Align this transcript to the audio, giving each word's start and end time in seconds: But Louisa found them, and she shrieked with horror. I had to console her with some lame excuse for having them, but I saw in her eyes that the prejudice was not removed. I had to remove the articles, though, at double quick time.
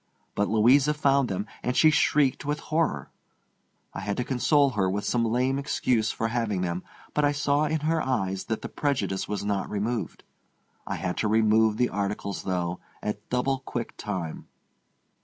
But 0.33 0.47
Louisa 0.47 0.95
found 0.95 1.29
them, 1.29 1.45
and 1.61 1.77
she 1.77 1.91
shrieked 1.91 2.43
with 2.43 2.59
horror. 2.59 3.11
I 3.93 3.99
had 3.99 4.17
to 4.17 4.23
console 4.23 4.71
her 4.71 4.89
with 4.89 5.05
some 5.05 5.23
lame 5.23 5.59
excuse 5.59 6.09
for 6.09 6.29
having 6.29 6.61
them, 6.61 6.83
but 7.13 7.23
I 7.23 7.33
saw 7.33 7.65
in 7.65 7.81
her 7.81 8.01
eyes 8.01 8.45
that 8.45 8.63
the 8.63 8.67
prejudice 8.67 9.27
was 9.27 9.45
not 9.45 9.69
removed. 9.69 10.23
I 10.87 10.95
had 10.95 11.17
to 11.17 11.27
remove 11.27 11.77
the 11.77 11.89
articles, 11.89 12.41
though, 12.41 12.79
at 13.03 13.29
double 13.29 13.59
quick 13.59 13.95
time. 13.95 14.47